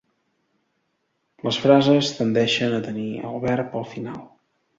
[1.47, 4.21] Les frases tendeixen a tenir el verb al final.